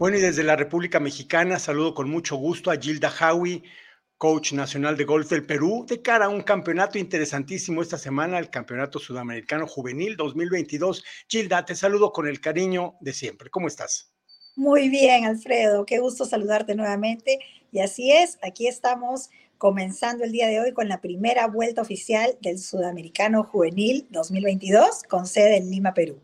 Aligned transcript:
Bueno, 0.00 0.16
y 0.16 0.22
desde 0.22 0.44
la 0.44 0.56
República 0.56 0.98
Mexicana 0.98 1.58
saludo 1.58 1.92
con 1.92 2.08
mucho 2.08 2.36
gusto 2.36 2.70
a 2.70 2.78
Gilda 2.78 3.12
Howie, 3.20 3.64
coach 4.16 4.54
nacional 4.54 4.96
de 4.96 5.04
golf 5.04 5.28
del 5.28 5.44
Perú, 5.44 5.84
de 5.86 6.00
cara 6.00 6.24
a 6.24 6.28
un 6.30 6.40
campeonato 6.40 6.96
interesantísimo 6.96 7.82
esta 7.82 7.98
semana, 7.98 8.38
el 8.38 8.48
Campeonato 8.48 8.98
Sudamericano 8.98 9.66
Juvenil 9.66 10.16
2022. 10.16 11.04
Gilda, 11.28 11.66
te 11.66 11.74
saludo 11.74 12.12
con 12.12 12.26
el 12.26 12.40
cariño 12.40 12.94
de 13.00 13.12
siempre. 13.12 13.50
¿Cómo 13.50 13.68
estás? 13.68 14.10
Muy 14.56 14.88
bien, 14.88 15.26
Alfredo. 15.26 15.84
Qué 15.84 15.98
gusto 15.98 16.24
saludarte 16.24 16.74
nuevamente. 16.74 17.38
Y 17.70 17.80
así 17.80 18.10
es, 18.10 18.38
aquí 18.42 18.68
estamos 18.68 19.28
comenzando 19.58 20.24
el 20.24 20.32
día 20.32 20.46
de 20.46 20.60
hoy 20.60 20.72
con 20.72 20.88
la 20.88 21.02
primera 21.02 21.46
vuelta 21.46 21.82
oficial 21.82 22.38
del 22.40 22.58
Sudamericano 22.58 23.44
Juvenil 23.44 24.06
2022 24.08 25.02
con 25.10 25.26
sede 25.26 25.58
en 25.58 25.70
Lima, 25.70 25.92
Perú. 25.92 26.22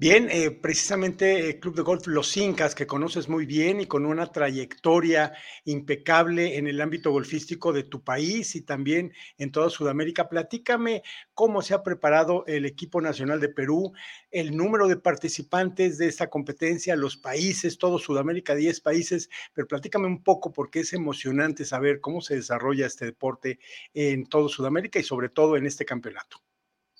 Bien, 0.00 0.30
eh, 0.30 0.50
precisamente 0.50 1.50
el 1.50 1.60
Club 1.60 1.76
de 1.76 1.82
Golf 1.82 2.06
Los 2.06 2.34
Incas, 2.38 2.74
que 2.74 2.86
conoces 2.86 3.28
muy 3.28 3.44
bien 3.44 3.82
y 3.82 3.86
con 3.86 4.06
una 4.06 4.32
trayectoria 4.32 5.34
impecable 5.66 6.56
en 6.56 6.66
el 6.66 6.80
ámbito 6.80 7.10
golfístico 7.10 7.70
de 7.74 7.82
tu 7.82 8.02
país 8.02 8.56
y 8.56 8.62
también 8.62 9.12
en 9.36 9.52
toda 9.52 9.68
Sudamérica. 9.68 10.30
Platícame 10.30 11.02
cómo 11.34 11.60
se 11.60 11.74
ha 11.74 11.82
preparado 11.82 12.46
el 12.46 12.64
equipo 12.64 13.02
nacional 13.02 13.40
de 13.40 13.50
Perú, 13.50 13.92
el 14.30 14.56
número 14.56 14.88
de 14.88 14.96
participantes 14.96 15.98
de 15.98 16.08
esta 16.08 16.30
competencia, 16.30 16.96
los 16.96 17.18
países, 17.18 17.76
todo 17.76 17.98
Sudamérica, 17.98 18.54
10 18.54 18.80
países, 18.80 19.28
pero 19.52 19.68
platícame 19.68 20.06
un 20.06 20.22
poco 20.22 20.50
porque 20.50 20.80
es 20.80 20.94
emocionante 20.94 21.66
saber 21.66 22.00
cómo 22.00 22.22
se 22.22 22.36
desarrolla 22.36 22.86
este 22.86 23.04
deporte 23.04 23.58
en 23.92 24.24
todo 24.24 24.48
Sudamérica 24.48 24.98
y 24.98 25.02
sobre 25.02 25.28
todo 25.28 25.58
en 25.58 25.66
este 25.66 25.84
campeonato. 25.84 26.38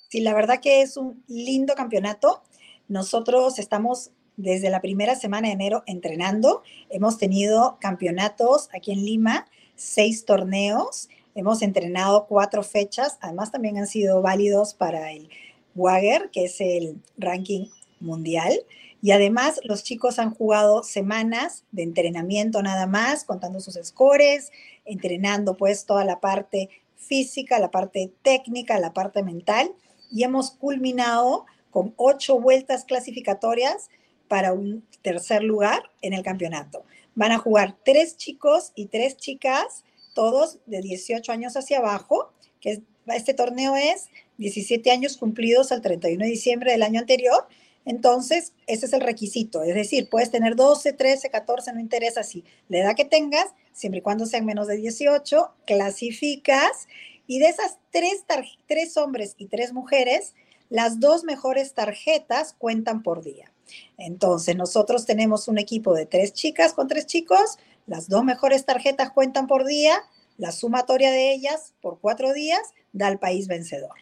Sí, 0.07 0.19
la 0.19 0.35
verdad 0.35 0.59
que 0.61 0.83
es 0.83 0.97
un 0.97 1.23
lindo 1.27 1.73
campeonato 1.73 2.43
nosotros 2.91 3.57
estamos 3.57 4.11
desde 4.35 4.69
la 4.69 4.81
primera 4.81 5.15
semana 5.15 5.47
de 5.47 5.53
enero 5.53 5.83
entrenando. 5.85 6.61
Hemos 6.89 7.17
tenido 7.17 7.77
campeonatos 7.79 8.67
aquí 8.73 8.91
en 8.91 9.05
Lima, 9.05 9.47
seis 9.77 10.25
torneos. 10.25 11.07
Hemos 11.33 11.61
entrenado 11.61 12.27
cuatro 12.27 12.63
fechas. 12.63 13.17
Además, 13.21 13.49
también 13.49 13.77
han 13.77 13.87
sido 13.87 14.21
válidos 14.21 14.73
para 14.73 15.13
el 15.13 15.29
Wager, 15.73 16.31
que 16.31 16.43
es 16.43 16.59
el 16.59 17.01
ranking 17.17 17.67
mundial. 18.01 18.59
Y 19.01 19.11
además, 19.11 19.61
los 19.63 19.83
chicos 19.83 20.19
han 20.19 20.35
jugado 20.35 20.83
semanas 20.83 21.63
de 21.71 21.83
entrenamiento 21.83 22.61
nada 22.61 22.87
más, 22.87 23.23
contando 23.23 23.61
sus 23.61 23.79
scores, 23.81 24.51
entrenando 24.83 25.55
pues 25.55 25.85
toda 25.85 26.03
la 26.03 26.19
parte 26.19 26.69
física, 26.97 27.57
la 27.57 27.71
parte 27.71 28.11
técnica, 28.21 28.77
la 28.79 28.91
parte 28.91 29.23
mental. 29.23 29.71
Y 30.11 30.23
hemos 30.23 30.51
culminado 30.51 31.45
con 31.71 31.93
ocho 31.97 32.39
vueltas 32.39 32.85
clasificatorias 32.85 33.89
para 34.27 34.53
un 34.53 34.85
tercer 35.01 35.43
lugar 35.43 35.83
en 36.01 36.13
el 36.13 36.23
campeonato. 36.23 36.85
Van 37.15 37.31
a 37.31 37.37
jugar 37.37 37.75
tres 37.83 38.15
chicos 38.15 38.71
y 38.75 38.85
tres 38.85 39.17
chicas, 39.17 39.83
todos 40.13 40.59
de 40.67 40.81
18 40.81 41.31
años 41.31 41.57
hacia 41.57 41.79
abajo, 41.79 42.31
que 42.59 42.81
este 43.07 43.33
torneo 43.33 43.75
es 43.75 44.09
17 44.37 44.89
años 44.91 45.17
cumplidos 45.17 45.71
al 45.71 45.81
31 45.81 46.23
de 46.23 46.31
diciembre 46.31 46.71
del 46.71 46.83
año 46.83 46.99
anterior. 46.99 47.47
Entonces, 47.83 48.53
ese 48.67 48.85
es 48.85 48.93
el 48.93 49.01
requisito. 49.01 49.63
Es 49.63 49.73
decir, 49.73 50.07
puedes 50.09 50.31
tener 50.31 50.55
12, 50.55 50.93
13, 50.93 51.29
14, 51.29 51.73
no 51.73 51.79
interesa 51.79 52.23
si 52.23 52.43
la 52.69 52.79
edad 52.79 52.95
que 52.95 53.05
tengas, 53.05 53.47
siempre 53.73 53.99
y 53.99 54.01
cuando 54.01 54.25
sean 54.25 54.45
menos 54.45 54.67
de 54.67 54.77
18, 54.77 55.51
clasificas. 55.65 56.87
Y 57.27 57.39
de 57.39 57.47
esas 57.47 57.79
tres, 57.91 58.23
tres 58.67 58.97
hombres 58.97 59.35
y 59.37 59.47
tres 59.47 59.73
mujeres, 59.73 60.35
las 60.71 61.01
dos 61.01 61.25
mejores 61.25 61.73
tarjetas 61.73 62.55
cuentan 62.57 63.03
por 63.03 63.21
día. 63.21 63.51
Entonces, 63.97 64.55
nosotros 64.55 65.05
tenemos 65.05 65.49
un 65.49 65.57
equipo 65.57 65.93
de 65.93 66.05
tres 66.05 66.33
chicas 66.33 66.73
con 66.73 66.87
tres 66.87 67.05
chicos, 67.05 67.57
las 67.87 68.07
dos 68.07 68.23
mejores 68.23 68.65
tarjetas 68.65 69.11
cuentan 69.11 69.47
por 69.47 69.65
día, 69.65 70.01
la 70.37 70.53
sumatoria 70.53 71.11
de 71.11 71.33
ellas 71.33 71.73
por 71.81 71.99
cuatro 71.99 72.31
días 72.31 72.61
da 72.93 73.07
al 73.07 73.19
país 73.19 73.47
vencedor. 73.47 73.95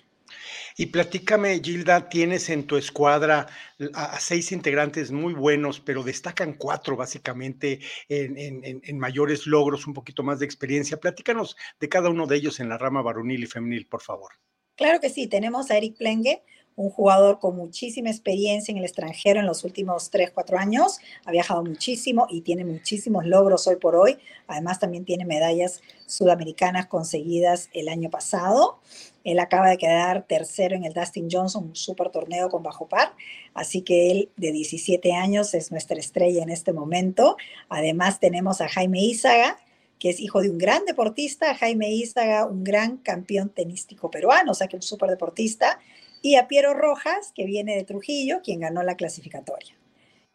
Y 0.78 0.86
platícame, 0.86 1.60
Gilda, 1.60 2.08
tienes 2.08 2.52
en 2.52 2.68
tu 2.68 2.78
escuadra 2.78 3.48
a, 3.96 4.20
seis 4.20 4.52
integrantes 4.52 5.12
muy 5.12 5.34
buenos, 5.34 5.80
pero 5.80 6.04
destacan 6.04 6.54
cuatro 6.54 6.96
básicamente 6.96 7.80
en, 8.10 8.38
en, 8.64 9.00
mayores 9.00 9.48
logros, 9.48 9.88
un 9.88 9.96
poquito 9.96 10.22
más 10.22 10.38
de 10.38 10.46
experiencia. 10.46 11.00
Platícanos 11.00 11.58
de 11.80 11.90
cada 11.90 12.10
uno 12.10 12.28
de 12.28 12.36
ellos 12.36 12.60
en 12.60 12.70
la 12.70 12.78
rama 12.78 13.02
varonil 13.02 13.44
y 13.44 13.48
femenil, 13.48 13.88
por 13.88 14.02
favor. 14.02 14.34
Claro 14.80 15.02
que 15.02 15.10
sí, 15.10 15.28
tenemos 15.28 15.72
a 15.72 15.78
Eric 15.78 15.98
Plenge, 15.98 16.42
un 16.80 16.92
jugador 16.92 17.40
con 17.40 17.58
muchísima 17.58 18.10
experiencia 18.10 18.72
en 18.72 18.78
el 18.78 18.86
extranjero 18.86 19.42
en 19.42 19.46
los 19.46 19.66
últimos 19.66 20.10
3, 20.12 20.32
4 20.32 20.58
años, 20.58 21.00
ha 21.26 21.32
viajado 21.32 21.62
muchísimo 21.62 22.26
y 22.30 22.40
tiene 22.40 22.64
muchísimos 22.64 23.26
logros 23.26 23.68
hoy 23.68 23.76
por 23.76 23.98
hoy. 23.98 24.18
Además, 24.48 24.80
también 24.80 25.04
tiene 25.04 25.26
medallas 25.26 25.82
sudamericanas 26.06 26.88
conseguidas 26.88 27.68
el 27.74 27.90
año 27.90 28.10
pasado. 28.10 28.80
Él 29.26 29.40
acaba 29.40 29.70
de 29.70 29.78
quedar 29.78 30.26
tercero 30.26 30.74
en 30.74 30.86
el 30.86 30.94
Dustin 30.94 31.28
Johnson, 31.30 31.66
un 31.66 31.76
super 31.76 32.12
torneo 32.12 32.48
con 32.48 32.64
bajo 32.64 32.88
par. 32.88 33.14
Así 33.54 33.82
que 33.82 34.12
él, 34.12 34.30
de 34.38 34.54
17 34.54 35.12
años, 35.12 35.54
es 35.56 35.72
nuestra 35.72 36.00
estrella 36.00 36.42
en 36.44 36.50
este 36.50 36.72
momento. 36.72 37.36
Además, 37.68 38.22
tenemos 38.22 38.62
a 38.62 38.70
Jaime 38.70 39.02
Izaga, 39.02 39.60
que 40.00 40.12
es 40.12 40.22
hijo 40.22 40.42
de 40.42 40.50
un 40.50 40.58
gran 40.58 40.86
deportista, 40.86 41.54
Jaime 41.56 41.92
Izaga, 41.92 42.46
un 42.46 42.64
gran 42.64 42.96
campeón 42.96 43.50
tenístico 43.50 44.10
peruano, 44.10 44.54
o 44.54 44.56
sea 44.56 44.70
que 44.70 44.78
un 44.78 44.82
super 44.82 45.10
deportista 45.10 45.78
y 46.22 46.36
a 46.36 46.48
Piero 46.48 46.74
Rojas, 46.74 47.32
que 47.34 47.46
viene 47.46 47.76
de 47.76 47.84
Trujillo, 47.84 48.42
quien 48.44 48.60
ganó 48.60 48.84
la 48.84 48.96
clasificatoria. 48.96 49.76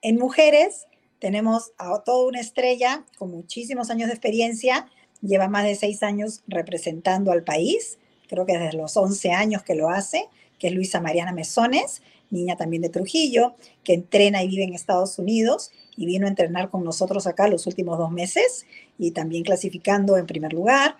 En 0.03 0.19
mujeres 0.19 0.87
tenemos 1.19 1.73
a 1.79 2.03
toda 2.03 2.29
una 2.29 2.41
estrella 2.41 3.05
con 3.17 3.31
muchísimos 3.31 3.91
años 3.91 4.09
de 4.09 4.15
experiencia, 4.15 4.87
lleva 5.23 5.49
más 5.49 5.65
de 5.65 5.75
seis 5.75 6.03
años 6.03 6.43
representando 6.47 7.33
al 7.33 7.45
país, 7.45 7.99
creo 8.29 8.47
que 8.47 8.59
desde 8.59 8.77
los 8.77 8.97
11 8.97 9.33
años 9.33 9.63
que 9.63 9.75
lo 9.75 9.89
hace, 9.89 10.29
que 10.59 10.69
es 10.69 10.75
Luisa 10.75 11.01
Mariana 11.01 11.33
Mesones, 11.33 12.03
niña 12.31 12.57
también 12.57 12.83
de 12.83 12.89
Trujillo, 12.89 13.55
que 13.83 13.95
entrena 13.95 14.43
y 14.43 14.49
vive 14.49 14.65
en 14.65 14.75
Estados 14.75 15.19
Unidos 15.19 15.71
y 15.97 16.07
vino 16.07 16.27
a 16.27 16.31
entrenar 16.31 16.71
con 16.71 16.85
nosotros 16.85 17.27
acá 17.27 17.49
los 17.49 17.67
últimos 17.67 17.99
dos 17.99 18.11
meses 18.11 18.67
y 18.99 19.13
también 19.13 19.45
clasificando 19.45 20.17
en 20.17 20.27
primer 20.27 20.53
lugar. 20.53 20.97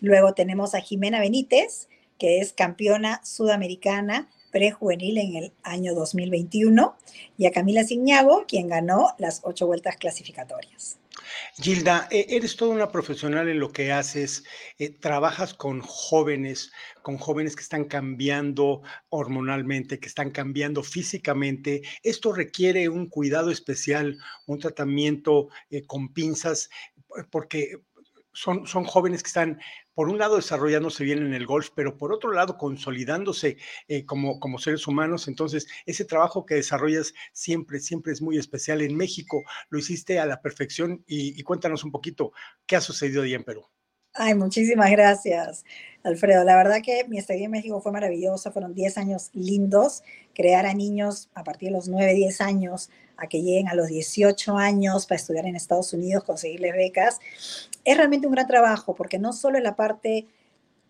Luego 0.00 0.34
tenemos 0.34 0.74
a 0.74 0.80
Jimena 0.80 1.20
Benítez, 1.20 1.88
que 2.18 2.38
es 2.40 2.52
campeona 2.52 3.20
sudamericana 3.24 4.28
prejuvenil 4.50 5.18
en 5.18 5.36
el 5.36 5.52
año 5.62 5.94
2021, 5.94 6.96
y 7.36 7.44
a 7.46 7.52
Camila 7.52 7.84
Ciñago, 7.84 8.46
quien 8.48 8.68
ganó 8.68 9.14
las 9.18 9.42
ocho 9.44 9.66
vueltas 9.66 9.96
clasificatorias. 9.98 10.98
Gilda, 11.60 12.08
e, 12.10 12.26
eres 12.30 12.56
toda 12.56 12.74
una 12.74 12.90
profesional 12.90 13.48
en 13.48 13.58
lo 13.58 13.70
que 13.70 13.92
haces, 13.92 14.44
eh, 14.78 14.90
trabajas 14.90 15.52
con 15.52 15.80
jóvenes, 15.80 16.72
con 17.02 17.18
jóvenes 17.18 17.54
que 17.56 17.62
están 17.62 17.84
cambiando 17.84 18.82
hormonalmente, 19.08 19.98
que 19.98 20.08
están 20.08 20.30
cambiando 20.30 20.82
físicamente. 20.82 21.82
Esto 22.02 22.32
requiere 22.32 22.88
un 22.88 23.08
cuidado 23.08 23.50
especial, 23.50 24.18
un 24.46 24.58
tratamiento 24.58 25.48
eh, 25.70 25.86
con 25.86 26.12
pinzas, 26.12 26.70
porque 27.30 27.76
son, 28.32 28.66
son 28.66 28.84
jóvenes 28.84 29.22
que 29.22 29.28
están 29.28 29.58
por 29.96 30.10
un 30.10 30.18
lado 30.18 30.36
desarrollándose 30.36 31.04
bien 31.04 31.20
en 31.20 31.32
el 31.32 31.46
golf, 31.46 31.70
pero 31.74 31.96
por 31.96 32.12
otro 32.12 32.30
lado 32.32 32.58
consolidándose 32.58 33.56
eh, 33.88 34.04
como, 34.04 34.38
como 34.38 34.58
seres 34.58 34.86
humanos. 34.86 35.26
Entonces, 35.26 35.66
ese 35.86 36.04
trabajo 36.04 36.44
que 36.44 36.56
desarrollas 36.56 37.14
siempre, 37.32 37.80
siempre 37.80 38.12
es 38.12 38.20
muy 38.20 38.36
especial. 38.36 38.82
En 38.82 38.94
México 38.94 39.42
lo 39.70 39.78
hiciste 39.78 40.20
a 40.20 40.26
la 40.26 40.42
perfección 40.42 41.02
y, 41.06 41.40
y 41.40 41.42
cuéntanos 41.44 41.82
un 41.82 41.92
poquito 41.92 42.32
qué 42.66 42.76
ha 42.76 42.82
sucedido 42.82 43.22
ahí 43.22 43.32
en 43.32 43.44
Perú. 43.44 43.66
Ay, 44.18 44.34
muchísimas 44.34 44.90
gracias, 44.90 45.66
Alfredo. 46.02 46.42
La 46.42 46.56
verdad 46.56 46.80
que 46.82 47.04
mi 47.06 47.18
estadía 47.18 47.44
en 47.44 47.50
México 47.50 47.82
fue 47.82 47.92
maravillosa, 47.92 48.50
fueron 48.50 48.72
10 48.74 48.96
años 48.96 49.28
lindos. 49.34 50.02
Crear 50.34 50.64
a 50.64 50.72
niños 50.72 51.28
a 51.34 51.44
partir 51.44 51.68
de 51.68 51.74
los 51.74 51.88
9, 51.88 52.14
10 52.14 52.40
años 52.40 52.88
a 53.18 53.26
que 53.26 53.42
lleguen 53.42 53.68
a 53.68 53.74
los 53.74 53.88
18 53.88 54.56
años 54.56 55.06
para 55.06 55.16
estudiar 55.16 55.46
en 55.46 55.54
Estados 55.54 55.92
Unidos, 55.92 56.24
conseguirles 56.24 56.72
becas, 56.72 57.20
es 57.84 57.96
realmente 57.96 58.26
un 58.26 58.32
gran 58.32 58.46
trabajo 58.46 58.94
porque 58.94 59.18
no 59.18 59.34
solo 59.34 59.58
en 59.58 59.64
la 59.64 59.76
parte 59.76 60.26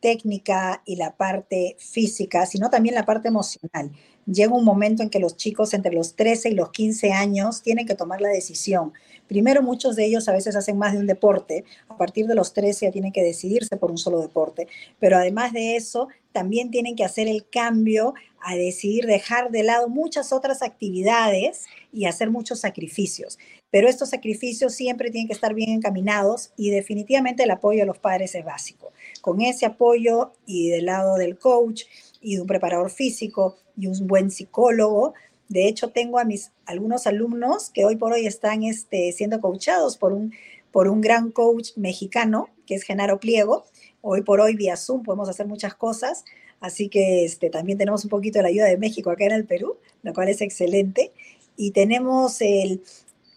técnica 0.01 0.83
y 0.85 0.95
la 0.95 1.17
parte 1.17 1.77
física, 1.81 2.47
sino 2.47 2.71
también 2.71 2.95
la 2.95 3.05
parte 3.05 3.29
emocional. 3.29 3.91
Llega 4.27 4.53
un 4.53 4.65
momento 4.65 5.05
en 5.05 5.11
que 5.11 5.21
los 5.21 5.37
chicos 5.37 5.73
entre 5.73 5.93
los 5.93 6.17
13 6.17 6.51
y 6.51 6.55
los 6.55 6.71
15 6.71 7.13
años 7.13 7.63
tienen 7.63 7.87
que 7.87 7.95
tomar 7.95 8.21
la 8.21 8.29
decisión. 8.29 8.93
Primero, 9.29 9.63
muchos 9.63 9.95
de 9.95 10.05
ellos 10.05 10.29
a 10.29 10.33
veces 10.33 10.57
hacen 10.57 10.79
más 10.79 10.93
de 10.93 10.99
un 10.99 11.07
deporte. 11.07 11.65
A 11.89 11.97
partir 11.97 12.27
de 12.27 12.35
los 12.35 12.53
13 12.53 12.87
ya 12.87 12.93
tienen 12.93 13.13
que 13.13 13.23
decidirse 13.23 13.77
por 13.77 13.91
un 13.93 13.99
solo 13.99 14.21
deporte. 14.21 14.67
Pero 14.99 15.17
además 15.17 15.53
de 15.53 15.77
eso, 15.77 16.09
también 16.33 16.71
tienen 16.71 16.97
que 16.97 17.05
hacer 17.05 17.29
el 17.29 17.49
cambio 17.49 18.15
a 18.41 18.57
decidir 18.57 19.07
dejar 19.07 19.51
de 19.51 19.63
lado 19.63 19.89
muchas 19.89 20.33
otras 20.33 20.61
actividades 20.63 21.65
y 21.93 22.07
hacer 22.07 22.31
muchos 22.31 22.61
sacrificios. 22.61 23.39
Pero 23.71 23.89
estos 23.89 24.11
sacrificios 24.11 24.75
siempre 24.75 25.11
tienen 25.11 25.29
que 25.29 25.35
estar 25.35 25.55
bien 25.55 25.71
encaminados 25.71 26.53
y 26.57 26.71
definitivamente 26.71 27.45
el 27.45 27.51
apoyo 27.51 27.83
a 27.83 27.87
los 27.87 27.99
padres 27.99 28.35
es 28.35 28.45
básico. 28.45 28.93
Con 29.27 29.41
ese 29.41 29.67
apoyo 29.67 30.35
y 30.47 30.71
del 30.71 30.87
lado 30.87 31.17
del 31.17 31.37
coach 31.37 31.83
y 32.21 32.37
de 32.37 32.43
un 32.43 32.47
preparador 32.47 32.93
físico 32.93 33.57
y 33.77 33.89
un 33.89 34.07
buen 34.07 34.31
psicólogo, 34.31 35.15
De 35.49 35.67
hecho, 35.67 35.91
tengo 35.91 36.21
a 36.21 36.25
mis 36.25 36.53
algunos 36.65 37.09
alumnos 37.09 37.71
que 37.71 37.85
hoy 37.85 37.97
por 37.97 38.13
hoy 38.13 38.25
están 38.25 38.63
este, 38.63 39.11
siendo 39.11 39.41
coachados 39.41 39.97
por 39.97 40.13
un, 40.13 40.33
por 40.71 40.87
un 40.87 41.01
gran 41.01 41.33
coach 41.33 41.71
mexicano, 41.75 42.51
que 42.67 42.77
es 42.77 42.85
Genaro 42.85 43.19
Pliego. 43.19 43.65
Hoy 44.01 44.23
por 44.23 44.41
hoy, 44.41 44.55
vía 44.55 44.77
Zoom, 44.77 45.03
podemos 45.03 45.29
hacer 45.29 45.49
muchas 45.49 45.75
cosas. 45.75 46.25
Así 46.61 46.89
que 46.89 47.25
este, 47.25 47.51
también 47.51 47.79
tenemos 47.79 48.05
un 48.05 48.11
poquito 48.11 48.39
de 48.39 48.45
la 48.45 48.51
ayuda 48.51 48.67
de 48.67 48.79
México 48.79 49.11
acá 49.11 49.25
en 49.25 49.33
el 49.33 49.45
Perú, 49.45 49.77
lo 50.05 50.15
cual 50.15 50.29
es 50.29 50.41
excelente. 50.41 51.11
Y 51.57 51.73
tenemos 51.73 52.41
el 52.41 52.81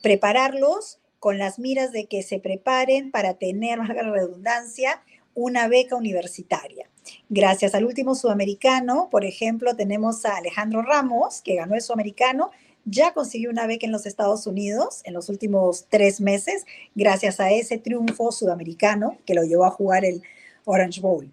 prepararlos 0.03 0.99
con 1.17 1.39
las 1.39 1.57
miras 1.57 1.91
de 1.91 2.05
que 2.05 2.21
se 2.21 2.39
preparen 2.39 3.09
para 3.09 3.33
tener, 3.33 3.79
más 3.79 3.89
la 3.89 4.03
redundancia, 4.03 5.01
una 5.33 5.67
beca 5.67 5.95
universitaria. 5.95 6.89
Gracias 7.29 7.75
al 7.75 7.85
último 7.85 8.15
sudamericano, 8.15 9.07
por 9.09 9.25
ejemplo, 9.25 9.75
tenemos 9.75 10.25
a 10.25 10.37
Alejandro 10.37 10.81
Ramos, 10.81 11.41
que 11.41 11.55
ganó 11.55 11.75
el 11.75 11.81
sudamericano, 11.81 12.51
ya 12.85 13.13
consiguió 13.13 13.49
una 13.49 13.67
beca 13.67 13.85
en 13.85 13.91
los 13.91 14.05
Estados 14.05 14.47
Unidos 14.47 15.01
en 15.03 15.13
los 15.13 15.29
últimos 15.29 15.85
tres 15.89 16.21
meses, 16.21 16.65
gracias 16.95 17.39
a 17.39 17.51
ese 17.51 17.77
triunfo 17.77 18.31
sudamericano 18.31 19.17
que 19.25 19.33
lo 19.33 19.43
llevó 19.43 19.65
a 19.65 19.71
jugar 19.71 20.05
el 20.05 20.23
Orange 20.65 21.01
Bowl. 21.01 21.29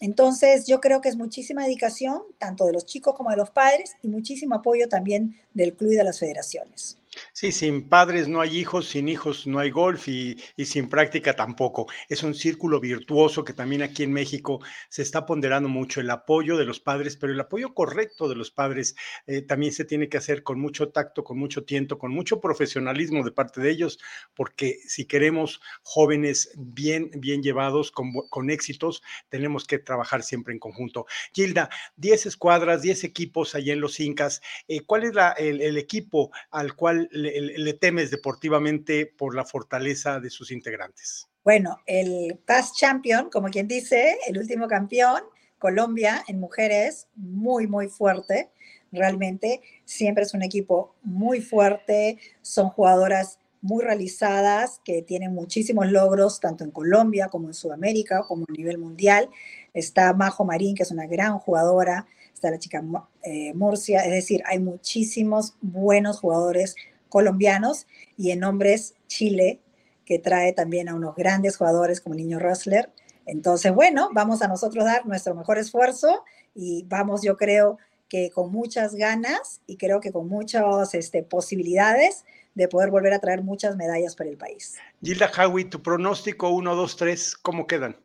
Entonces, 0.00 0.66
yo 0.66 0.80
creo 0.80 1.00
que 1.00 1.10
es 1.10 1.16
muchísima 1.16 1.64
dedicación, 1.64 2.22
tanto 2.38 2.64
de 2.64 2.72
los 2.72 2.86
chicos 2.86 3.14
como 3.14 3.30
de 3.30 3.36
los 3.36 3.50
padres, 3.50 3.96
y 4.02 4.08
muchísimo 4.08 4.54
apoyo 4.54 4.88
también 4.88 5.36
del 5.52 5.74
club 5.74 5.92
y 5.92 5.96
de 5.96 6.04
las 6.04 6.18
federaciones. 6.18 6.99
Sí, 7.32 7.50
sin 7.50 7.88
padres 7.88 8.28
no 8.28 8.40
hay 8.40 8.56
hijos, 8.56 8.86
sin 8.88 9.08
hijos 9.08 9.46
no 9.46 9.58
hay 9.58 9.70
golf 9.70 10.06
y, 10.08 10.36
sin 10.64 10.88
práctica 10.88 11.34
tampoco. 11.34 11.88
Es 12.08 12.22
un 12.22 12.34
círculo 12.34 12.78
virtuoso 12.80 13.44
que 13.44 13.52
también 13.52 13.82
aquí 13.82 14.04
en 14.04 14.12
México 14.12 14.60
se 14.88 15.02
está 15.02 15.26
ponderando 15.26 15.68
mucho 15.68 16.00
el 16.00 16.10
apoyo 16.10 16.56
de 16.56 16.64
los 16.64 16.78
padres, 16.78 17.16
pero 17.16 17.32
el 17.32 17.40
apoyo 17.40 17.74
correcto 17.74 18.28
de 18.28 18.36
los 18.36 18.52
padres 18.52 18.94
eh, 19.26 19.42
también 19.42 19.72
se 19.72 19.84
tiene 19.84 20.08
que 20.08 20.18
hacer 20.18 20.44
con 20.44 20.60
mucho 20.60 20.90
tacto, 20.90 21.24
con 21.24 21.38
mucho 21.38 21.64
tiento, 21.64 21.98
con 21.98 22.12
mucho 22.12 22.40
profesionalismo 22.40 23.24
de 23.24 23.32
parte 23.32 23.60
de 23.60 23.70
ellos, 23.70 23.98
porque 24.34 24.78
si 24.86 25.04
queremos 25.06 25.60
jóvenes 25.82 26.52
bien, 26.56 27.10
bien 27.14 27.42
llevados, 27.42 27.90
con, 27.90 28.12
con 28.28 28.50
éxitos, 28.50 29.02
tenemos 29.28 29.66
que 29.66 29.78
trabajar 29.78 30.22
siempre 30.22 30.52
en 30.52 30.60
conjunto. 30.60 31.06
Gilda, 31.32 31.70
10 31.96 32.26
escuadras, 32.26 32.82
10 32.82 33.02
equipos 33.04 33.54
allá 33.56 33.72
en 33.72 33.80
los 33.80 33.98
Incas. 33.98 34.42
Eh, 34.68 34.82
¿Cuál 34.82 35.04
es 35.04 35.14
la, 35.14 35.30
el 35.32 35.76
equipo 35.76 36.30
al 36.50 36.74
cual 36.74 36.99
le, 37.10 37.72
temes 37.74 38.10
deportivamente 38.10 39.06
por 39.06 39.34
la 39.34 39.44
fortaleza 39.44 40.20
de 40.20 40.30
sus 40.30 40.50
integrantes? 40.50 41.28
Bueno, 41.44 41.78
el 41.86 42.38
past 42.44 42.76
champion, 42.76 43.30
como 43.30 43.48
quien 43.48 43.66
dice, 43.66 44.18
el 44.26 44.38
último 44.38 44.68
campeón, 44.68 45.22
Colombia 45.58 46.24
en 46.26 46.40
mujeres, 46.40 47.08
muy, 47.14 47.66
muy 47.66 47.88
fuerte. 47.88 48.50
Realmente 48.92 49.60
siempre 49.84 50.24
es 50.24 50.34
un 50.34 50.42
equipo 50.42 50.94
muy 51.02 51.40
fuerte, 51.40 52.18
son 52.42 52.68
jugadoras 52.70 53.38
muy 53.62 53.84
realizadas 53.84 54.80
que 54.84 55.02
tienen 55.02 55.34
muchísimos 55.34 55.90
logros 55.90 56.40
tanto 56.40 56.64
en 56.64 56.70
Colombia 56.70 57.28
como 57.28 57.48
en 57.48 57.54
Sudamérica, 57.54 58.22
como 58.26 58.46
a 58.48 58.52
nivel 58.52 58.78
mundial. 58.78 59.28
Está 59.74 60.12
Majo 60.14 60.44
Marín, 60.44 60.74
que 60.74 60.82
es 60.82 60.90
una 60.90 61.06
gran 61.06 61.38
jugadora, 61.38 62.06
está 62.32 62.50
la 62.50 62.58
chica 62.58 62.82
eh, 63.22 63.52
Murcia, 63.54 64.00
es 64.00 64.12
decir, 64.12 64.42
hay 64.46 64.58
muchísimos 64.58 65.56
buenos 65.60 66.20
jugadores 66.20 66.74
colombianos 67.10 67.86
y 68.16 68.30
en 68.30 68.42
hombres 68.44 68.94
Chile, 69.06 69.60
que 70.06 70.18
trae 70.18 70.54
también 70.54 70.88
a 70.88 70.94
unos 70.94 71.14
grandes 71.14 71.58
jugadores 71.58 72.00
como 72.00 72.14
el 72.14 72.22
Niño 72.22 72.38
Rosler. 72.38 72.90
Entonces, 73.26 73.74
bueno, 73.74 74.08
vamos 74.12 74.40
a 74.40 74.48
nosotros 74.48 74.84
dar 74.84 75.04
nuestro 75.06 75.34
mejor 75.34 75.58
esfuerzo 75.58 76.24
y 76.54 76.84
vamos, 76.88 77.22
yo 77.22 77.36
creo 77.36 77.76
que 78.08 78.30
con 78.30 78.50
muchas 78.50 78.94
ganas 78.94 79.60
y 79.66 79.76
creo 79.76 80.00
que 80.00 80.10
con 80.10 80.26
muchas 80.28 80.94
este, 80.94 81.22
posibilidades 81.22 82.24
de 82.54 82.66
poder 82.66 82.90
volver 82.90 83.12
a 83.12 83.20
traer 83.20 83.42
muchas 83.42 83.76
medallas 83.76 84.16
para 84.16 84.30
el 84.30 84.36
país. 84.36 84.76
Gilda 85.02 85.30
Howie, 85.30 85.66
tu 85.66 85.82
pronóstico 85.82 86.48
1, 86.50 86.74
2, 86.74 86.96
3, 86.96 87.36
¿cómo 87.36 87.66
quedan? 87.66 87.96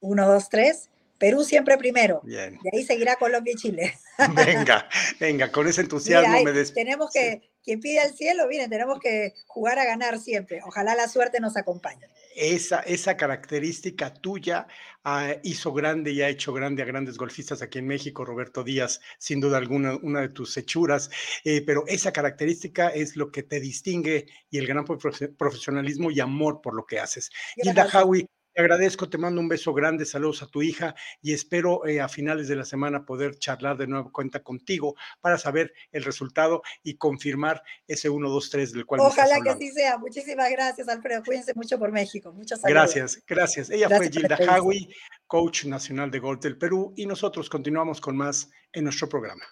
1, 0.00 0.26
2, 0.26 0.48
3. 0.48 0.88
Perú 1.18 1.44
siempre 1.44 1.78
primero. 1.78 2.20
Bien. 2.24 2.58
De 2.64 2.70
ahí 2.72 2.82
seguirá 2.82 3.14
Colombia 3.14 3.52
y 3.52 3.56
Chile. 3.56 3.94
Venga, 4.34 4.88
venga, 5.20 5.50
con 5.52 5.66
ese 5.68 5.80
entusiasmo 5.80 6.42
me 6.42 6.52
despido. 6.52 6.84
Tenemos 6.84 7.12
que, 7.12 7.48
quien 7.62 7.80
pide 7.80 8.00
al 8.00 8.14
cielo, 8.14 8.46
miren, 8.48 8.70
tenemos 8.70 8.98
que 8.98 9.34
jugar 9.46 9.78
a 9.78 9.84
ganar 9.84 10.18
siempre. 10.18 10.60
Ojalá 10.66 10.94
la 10.94 11.08
suerte 11.08 11.40
nos 11.40 11.56
acompañe. 11.56 12.06
Esa, 12.34 12.80
esa 12.80 13.16
característica 13.16 14.12
tuya 14.12 14.66
ah, 15.04 15.34
hizo 15.42 15.72
grande 15.72 16.12
y 16.12 16.22
ha 16.22 16.28
hecho 16.28 16.52
grande 16.52 16.82
a 16.82 16.86
grandes 16.86 17.18
golfistas 17.18 17.60
aquí 17.60 17.78
en 17.78 17.86
México, 17.86 18.24
Roberto 18.24 18.64
Díaz, 18.64 19.00
sin 19.18 19.40
duda 19.40 19.58
alguna, 19.58 19.96
una 19.96 20.22
de 20.22 20.30
tus 20.30 20.56
hechuras, 20.56 21.10
eh, 21.44 21.62
pero 21.64 21.84
esa 21.86 22.12
característica 22.12 22.88
es 22.88 23.16
lo 23.16 23.30
que 23.30 23.42
te 23.42 23.60
distingue 23.60 24.26
y 24.50 24.58
el 24.58 24.66
gran 24.66 24.84
profesionalismo 24.84 26.10
y 26.10 26.20
amor 26.20 26.62
por 26.62 26.74
lo 26.74 26.86
que 26.86 27.00
haces. 27.00 27.30
Gilda 27.56 27.86
Howie, 27.92 28.26
te 28.52 28.60
agradezco, 28.60 29.08
te 29.08 29.18
mando 29.18 29.40
un 29.40 29.48
beso 29.48 29.72
grande, 29.72 30.04
saludos 30.04 30.42
a 30.42 30.46
tu 30.46 30.62
hija 30.62 30.94
y 31.20 31.32
espero 31.32 31.86
eh, 31.86 32.00
a 32.00 32.08
finales 32.08 32.48
de 32.48 32.56
la 32.56 32.64
semana 32.64 33.04
poder 33.04 33.38
charlar 33.38 33.76
de 33.76 33.86
nuevo 33.86 34.12
cuenta 34.12 34.42
contigo 34.42 34.94
para 35.20 35.38
saber 35.38 35.72
el 35.90 36.04
resultado 36.04 36.62
y 36.82 36.96
confirmar 36.96 37.62
ese 37.86 38.08
1, 38.08 38.28
2, 38.28 38.50
3 38.50 38.72
del 38.72 38.86
cual 38.86 39.00
Ojalá 39.00 39.40
que 39.40 39.50
así 39.50 39.70
sea. 39.70 39.98
Muchísimas 39.98 40.50
gracias, 40.50 40.88
Alfredo. 40.88 41.22
Cuídense 41.24 41.52
mucho 41.54 41.78
por 41.78 41.92
México. 41.92 42.32
Muchas 42.32 42.62
gracias. 42.62 43.22
Gracias, 43.26 43.70
Ella 43.70 43.88
fue 43.88 44.10
Gilda 44.10 44.36
Hawi, 44.36 44.88
coach 45.26 45.64
nacional 45.64 46.10
de 46.10 46.18
golf 46.18 46.40
del 46.40 46.58
Perú 46.58 46.92
y 46.96 47.06
nosotros 47.06 47.48
continuamos 47.48 48.00
con 48.00 48.16
más 48.16 48.50
en 48.72 48.84
nuestro 48.84 49.08
programa. 49.08 49.44